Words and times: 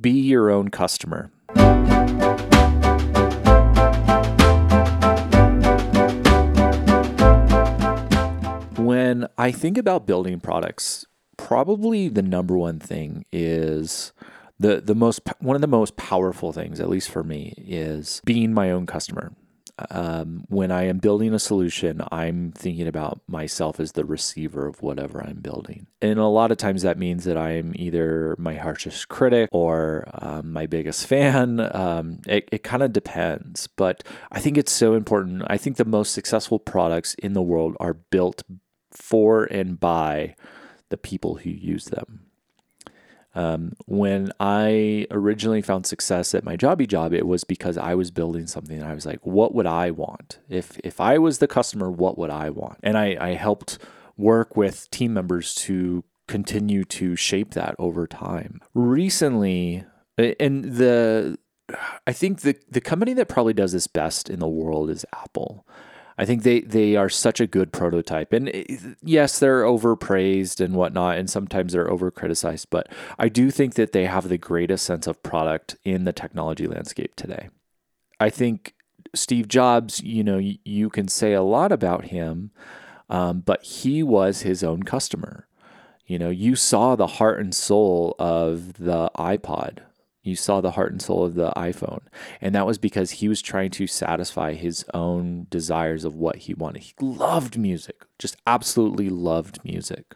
be 0.00 0.12
your 0.12 0.50
own 0.50 0.68
customer. 0.70 1.30
When 8.76 9.28
I 9.36 9.52
think 9.52 9.76
about 9.76 10.06
building 10.06 10.40
products, 10.40 11.04
probably 11.36 12.08
the 12.08 12.22
number 12.22 12.56
one 12.56 12.78
thing 12.78 13.24
is 13.32 14.12
the 14.58 14.80
the 14.80 14.94
most 14.94 15.22
one 15.40 15.56
of 15.56 15.60
the 15.60 15.68
most 15.68 15.96
powerful 15.96 16.52
things, 16.52 16.80
at 16.80 16.88
least 16.88 17.10
for 17.10 17.22
me, 17.22 17.54
is 17.56 18.20
being 18.24 18.52
my 18.52 18.70
own 18.70 18.86
customer. 18.86 19.32
Um, 19.90 20.44
when 20.48 20.70
I 20.70 20.84
am 20.84 20.98
building 20.98 21.34
a 21.34 21.38
solution, 21.38 22.02
I'm 22.10 22.52
thinking 22.52 22.86
about 22.86 23.20
myself 23.26 23.80
as 23.80 23.92
the 23.92 24.04
receiver 24.04 24.66
of 24.66 24.82
whatever 24.82 25.22
I'm 25.22 25.40
building. 25.40 25.86
And 26.02 26.18
a 26.18 26.26
lot 26.26 26.52
of 26.52 26.58
times 26.58 26.82
that 26.82 26.98
means 26.98 27.24
that 27.24 27.36
I'm 27.36 27.72
either 27.76 28.34
my 28.38 28.54
harshest 28.54 29.08
critic 29.08 29.48
or 29.52 30.08
um, 30.14 30.52
my 30.52 30.66
biggest 30.66 31.06
fan. 31.08 31.60
Um, 31.74 32.20
it 32.26 32.48
it 32.52 32.62
kind 32.62 32.82
of 32.82 32.92
depends. 32.92 33.66
But 33.66 34.04
I 34.30 34.40
think 34.40 34.58
it's 34.58 34.72
so 34.72 34.94
important. 34.94 35.42
I 35.46 35.56
think 35.56 35.76
the 35.76 35.84
most 35.84 36.12
successful 36.12 36.58
products 36.58 37.14
in 37.14 37.32
the 37.32 37.42
world 37.42 37.76
are 37.80 37.94
built 37.94 38.42
for 38.92 39.44
and 39.44 39.78
by 39.78 40.34
the 40.88 40.96
people 40.96 41.36
who 41.36 41.50
use 41.50 41.86
them. 41.86 42.29
Um, 43.34 43.74
when 43.86 44.32
I 44.40 45.06
originally 45.10 45.62
found 45.62 45.86
success 45.86 46.34
at 46.34 46.44
my 46.44 46.56
jobby 46.56 46.88
job, 46.88 47.12
it 47.12 47.26
was 47.26 47.44
because 47.44 47.78
I 47.78 47.94
was 47.94 48.10
building 48.10 48.46
something. 48.46 48.78
And 48.78 48.86
I 48.86 48.94
was 48.94 49.06
like, 49.06 49.24
what 49.24 49.54
would 49.54 49.66
I 49.66 49.90
want? 49.90 50.40
If 50.48 50.78
if 50.82 51.00
I 51.00 51.18
was 51.18 51.38
the 51.38 51.46
customer, 51.46 51.90
what 51.90 52.18
would 52.18 52.30
I 52.30 52.50
want? 52.50 52.78
And 52.82 52.98
I, 52.98 53.16
I 53.20 53.34
helped 53.34 53.78
work 54.16 54.56
with 54.56 54.90
team 54.90 55.14
members 55.14 55.54
to 55.54 56.04
continue 56.28 56.84
to 56.84 57.16
shape 57.16 57.54
that 57.54 57.74
over 57.78 58.06
time. 58.06 58.60
Recently, 58.74 59.84
and 60.18 60.64
the 60.64 61.38
I 62.06 62.12
think 62.12 62.40
the 62.40 62.56
the 62.68 62.80
company 62.80 63.14
that 63.14 63.28
probably 63.28 63.54
does 63.54 63.72
this 63.72 63.86
best 63.86 64.28
in 64.28 64.40
the 64.40 64.48
world 64.48 64.90
is 64.90 65.06
Apple. 65.14 65.66
I 66.20 66.26
think 66.26 66.42
they 66.42 66.60
they 66.60 66.96
are 66.96 67.08
such 67.08 67.40
a 67.40 67.46
good 67.46 67.72
prototype, 67.72 68.34
and 68.34 68.50
eh, 68.52 68.76
yes, 69.02 69.38
they're 69.38 69.62
overpraised 69.62 70.62
and 70.62 70.74
whatnot, 70.74 71.16
and 71.16 71.30
sometimes 71.30 71.72
they're 71.72 71.88
overcriticized. 71.88 72.66
But 72.68 72.88
I 73.18 73.30
do 73.30 73.50
think 73.50 73.72
that 73.76 73.92
they 73.92 74.04
have 74.04 74.28
the 74.28 74.36
greatest 74.36 74.84
sense 74.84 75.06
of 75.06 75.22
product 75.22 75.76
in 75.82 76.04
the 76.04 76.12
technology 76.12 76.66
landscape 76.66 77.16
today. 77.16 77.48
I 78.20 78.28
think 78.28 78.74
Steve 79.14 79.48
Jobs, 79.48 80.02
you 80.02 80.22
know, 80.22 80.38
you 80.38 80.90
can 80.90 81.08
say 81.08 81.32
a 81.32 81.40
lot 81.40 81.72
about 81.72 82.08
him, 82.08 82.50
um, 83.08 83.40
but 83.40 83.64
he 83.64 84.02
was 84.02 84.42
his 84.42 84.62
own 84.62 84.82
customer. 84.82 85.48
You 86.04 86.18
know, 86.18 86.28
you 86.28 86.54
saw 86.54 86.96
the 86.96 87.06
heart 87.06 87.40
and 87.40 87.54
soul 87.54 88.14
of 88.18 88.74
the 88.74 89.10
iPod 89.16 89.78
you 90.22 90.36
saw 90.36 90.60
the 90.60 90.72
heart 90.72 90.92
and 90.92 91.00
soul 91.00 91.24
of 91.24 91.34
the 91.34 91.50
iPhone. 91.56 92.02
And 92.40 92.54
that 92.54 92.66
was 92.66 92.78
because 92.78 93.12
he 93.12 93.28
was 93.28 93.40
trying 93.40 93.70
to 93.72 93.86
satisfy 93.86 94.54
his 94.54 94.84
own 94.92 95.46
desires 95.50 96.04
of 96.04 96.14
what 96.14 96.36
he 96.36 96.54
wanted. 96.54 96.82
He 96.82 96.94
loved 97.00 97.58
music, 97.58 98.04
just 98.18 98.36
absolutely 98.46 99.08
loved 99.08 99.64
music. 99.64 100.14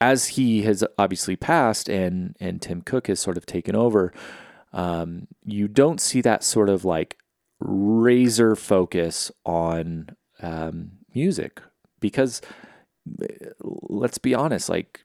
As 0.00 0.28
he 0.28 0.62
has 0.62 0.84
obviously 0.98 1.36
passed 1.36 1.88
and, 1.88 2.36
and 2.40 2.60
Tim 2.60 2.82
Cook 2.82 3.06
has 3.08 3.20
sort 3.20 3.36
of 3.36 3.46
taken 3.46 3.76
over, 3.76 4.12
um, 4.72 5.28
you 5.44 5.68
don't 5.68 6.00
see 6.00 6.20
that 6.22 6.42
sort 6.42 6.68
of 6.68 6.84
like 6.84 7.18
razor 7.60 8.56
focus 8.56 9.30
on 9.44 10.08
um, 10.40 10.92
music 11.14 11.60
because 12.00 12.40
let's 13.62 14.18
be 14.18 14.34
honest, 14.34 14.68
like 14.68 15.04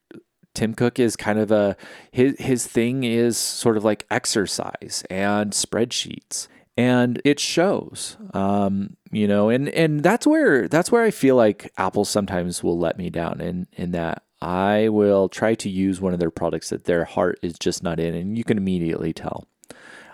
Tim 0.57 0.73
Cook 0.73 0.97
is 0.97 1.15
kind 1.15 1.37
of 1.37 1.51
a 1.51 1.77
his 2.09 2.35
his 2.39 2.65
thing 2.65 3.03
is 3.03 3.37
sort 3.37 3.77
of 3.77 3.83
like 3.83 4.07
exercise 4.09 5.03
and 5.07 5.51
spreadsheets. 5.51 6.47
And 6.75 7.21
it 7.23 7.39
shows 7.39 8.17
um, 8.33 8.97
you 9.11 9.27
know 9.27 9.49
and 9.49 9.69
and 9.69 10.01
that's 10.01 10.25
where 10.25 10.67
that's 10.67 10.91
where 10.91 11.03
I 11.03 11.11
feel 11.11 11.35
like 11.35 11.71
Apple 11.77 12.05
sometimes 12.05 12.63
will 12.63 12.79
let 12.79 12.97
me 12.97 13.11
down 13.11 13.39
in 13.39 13.67
in 13.73 13.91
that 13.91 14.23
I 14.41 14.89
will 14.89 15.29
try 15.29 15.53
to 15.53 15.69
use 15.69 16.01
one 16.01 16.13
of 16.13 16.19
their 16.19 16.31
products 16.31 16.69
that 16.69 16.85
their 16.85 17.05
heart 17.05 17.37
is 17.43 17.59
just 17.59 17.83
not 17.83 17.99
in 17.99 18.15
and 18.15 18.35
you 18.35 18.43
can 18.43 18.57
immediately 18.57 19.13
tell. 19.13 19.47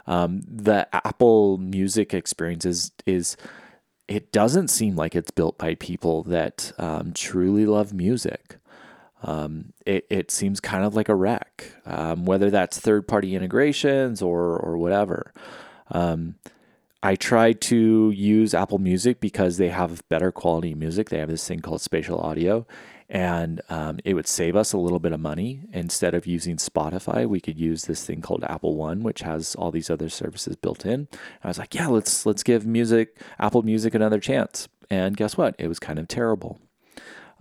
Um, 0.07 0.41
the 0.45 0.93
Apple 0.93 1.57
Music 1.57 2.13
experience 2.13 2.65
is 2.65 2.91
is 3.05 3.37
it 4.09 4.33
doesn't 4.33 4.67
seem 4.67 4.97
like 4.97 5.15
it's 5.15 5.31
built 5.31 5.57
by 5.57 5.75
people 5.75 6.23
that 6.23 6.73
um, 6.77 7.13
truly 7.13 7.65
love 7.65 7.93
music 7.93 8.57
um, 9.23 9.73
it, 9.85 10.05
it 10.09 10.31
seems 10.31 10.59
kind 10.59 10.83
of 10.83 10.95
like 10.95 11.09
a 11.09 11.15
wreck, 11.15 11.71
um, 11.85 12.25
whether 12.25 12.49
that's 12.49 12.79
third 12.79 13.07
party 13.07 13.35
integrations 13.35 14.21
or, 14.21 14.57
or 14.57 14.77
whatever. 14.77 15.33
Um, 15.91 16.35
I 17.01 17.15
try 17.15 17.51
to 17.53 18.11
use 18.11 18.53
Apple 18.53 18.79
Music 18.79 19.19
because 19.19 19.57
they 19.57 19.69
have 19.69 20.07
better 20.07 20.31
quality 20.31 20.73
music. 20.73 21.09
They 21.09 21.19
have 21.19 21.29
this 21.29 21.45
thing 21.47 21.59
called 21.59 21.81
spatial 21.81 22.19
audio, 22.19 22.65
and 23.09 23.61
um, 23.69 23.99
it 24.05 24.13
would 24.13 24.27
save 24.27 24.55
us 24.55 24.71
a 24.71 24.77
little 24.77 24.99
bit 24.99 25.11
of 25.11 25.19
money. 25.19 25.61
Instead 25.73 26.13
of 26.13 26.25
using 26.25 26.55
Spotify, 26.55 27.27
we 27.27 27.41
could 27.41 27.59
use 27.59 27.85
this 27.85 28.05
thing 28.05 28.21
called 28.21 28.45
Apple 28.45 28.75
One, 28.75 29.03
which 29.03 29.19
has 29.19 29.53
all 29.55 29.69
these 29.69 29.89
other 29.89 30.07
services 30.07 30.55
built 30.55 30.85
in. 30.85 30.91
And 30.91 31.09
I 31.43 31.49
was 31.49 31.59
like, 31.59 31.75
yeah, 31.75 31.87
let's 31.87 32.25
let's 32.25 32.43
give 32.43 32.65
music 32.65 33.17
Apple 33.37 33.63
Music 33.63 33.93
another 33.93 34.19
chance. 34.19 34.69
And 34.89 35.17
guess 35.17 35.35
what? 35.37 35.55
It 35.59 35.67
was 35.67 35.79
kind 35.79 35.99
of 35.99 36.07
terrible. 36.07 36.59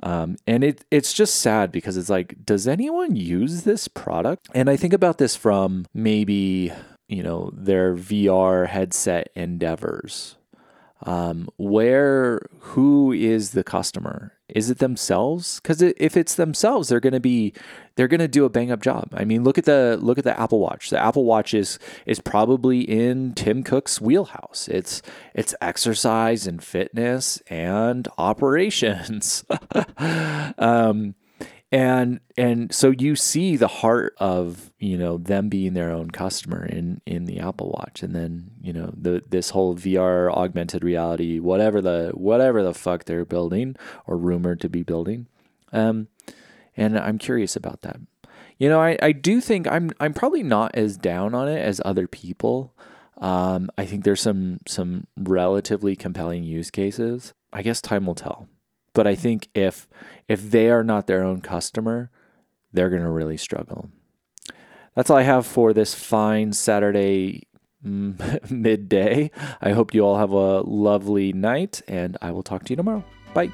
Um, 0.03 0.36
and 0.47 0.64
it 0.64 0.84
it's 0.91 1.12
just 1.12 1.36
sad 1.36 1.72
because 1.72 1.97
it's 1.97 2.10
like, 2.10 2.44
does 2.44 2.66
anyone 2.66 3.16
use 3.16 3.62
this 3.62 3.88
product? 3.88 4.48
And 4.54 4.69
I 4.69 4.76
think 4.76 4.92
about 4.92 5.19
this 5.19 5.36
from 5.36 5.86
maybe 5.94 6.72
you 7.08 7.22
know 7.22 7.50
their 7.54 7.94
VR 7.94 8.69
headset 8.69 9.31
endeavors. 9.34 10.36
Um, 11.04 11.48
where 11.56 12.46
who 12.60 13.12
is 13.12 13.50
the 13.50 13.64
customer? 13.64 14.34
Is 14.48 14.70
it 14.70 14.78
themselves? 14.78 15.60
Because 15.60 15.80
if 15.82 16.16
it's 16.16 16.34
themselves, 16.34 16.88
they're 16.88 17.00
going 17.00 17.14
to 17.14 17.20
be 17.20 17.54
they're 17.96 18.08
going 18.08 18.20
to 18.20 18.28
do 18.28 18.44
a 18.44 18.50
bang 18.50 18.70
up 18.70 18.82
job. 18.82 19.08
I 19.14 19.24
mean, 19.24 19.44
look 19.44 19.58
at 19.58 19.64
the 19.64 19.98
look 20.00 20.18
at 20.18 20.24
the 20.24 20.38
Apple 20.38 20.60
Watch. 20.60 20.90
The 20.90 20.98
Apple 20.98 21.24
Watch 21.24 21.54
is 21.54 21.78
is 22.06 22.20
probably 22.20 22.80
in 22.80 23.32
Tim 23.34 23.62
Cook's 23.62 24.00
wheelhouse. 24.00 24.68
It's 24.70 25.02
it's 25.34 25.54
exercise 25.60 26.46
and 26.46 26.62
fitness 26.62 27.42
and 27.48 28.06
operations. 28.19 29.44
um, 30.58 31.14
and 31.72 32.21
and 32.37 32.72
so 32.72 32.91
you 32.91 33.16
see 33.16 33.56
the 33.56 33.66
heart 33.66 34.15
of 34.19 34.71
you 34.78 34.99
know 34.99 35.16
them 35.16 35.49
being 35.49 35.72
their 35.72 35.91
own 35.91 36.10
customer 36.10 36.66
in 36.66 37.00
in 37.06 37.25
the 37.25 37.41
Apple 37.41 37.71
Watch, 37.71 38.03
and 38.03 38.15
then 38.15 38.50
you 38.60 38.75
know 38.75 38.93
the 38.94 39.22
this 39.31 39.50
whole 39.50 39.75
VR 39.75 40.31
augmented 40.31 40.84
reality, 40.84 41.41
whatever 41.41 41.81
the 41.81 42.11
whatever 42.12 42.62
the 42.62 42.75
fuck 42.75 43.06
they're 43.06 43.25
building 43.25 43.75
or 44.06 44.19
rumored 44.19 44.61
to 44.61 44.69
be 44.69 44.82
building, 44.82 45.27
um, 45.72 46.09
and 46.77 46.99
I'm 46.99 47.16
curious 47.16 47.56
about 47.56 47.81
that. 47.82 47.97
You 48.59 48.69
know, 48.69 48.81
I, 48.81 48.99
I 49.03 49.12
do 49.12 49.41
think 49.41 49.66
I'm 49.66 49.93
I'm 49.99 50.12
probably 50.12 50.43
not 50.43 50.75
as 50.75 50.99
down 50.99 51.34
on 51.34 51.49
it 51.49 51.59
as 51.59 51.81
other 51.87 52.06
people. 52.06 52.75
Um, 53.16 53.71
I 53.78 53.87
think 53.87 54.05
there's 54.05 54.21
some 54.21 54.61
some 54.69 55.06
relatively 55.16 55.97
compelling 55.97 56.44
use 56.44 56.71
cases. 56.71 57.32
I 57.50 57.62
guess 57.62 57.81
time 57.81 58.05
will 58.05 58.15
tell. 58.15 58.47
But 58.94 59.06
I 59.06 59.14
think 59.14 59.48
if 59.54 59.88
if 60.28 60.50
they 60.50 60.70
are 60.70 60.84
not 60.84 61.06
their 61.06 61.22
own 61.22 61.41
customer, 61.41 62.10
they're 62.72 62.91
going 62.91 63.03
to 63.03 63.10
really 63.10 63.36
struggle. 63.36 63.91
That's 64.94 65.10
all 65.10 65.16
I 65.16 65.22
have 65.22 65.47
for 65.47 65.72
this 65.72 65.94
fine 65.94 66.53
Saturday 66.53 67.47
mm, 67.84 68.50
midday. 68.50 69.31
I 69.60 69.72
hope 69.72 69.94
you 69.94 70.02
all 70.02 70.19
have 70.19 70.32
a 70.32 70.60
lovely 70.60 71.32
night, 71.32 71.82
and 71.88 72.16
I 72.20 72.31
will 72.31 72.42
talk 72.42 72.64
to 72.64 72.70
you 72.70 72.76
tomorrow. 72.76 73.04
Bye. 73.34 73.52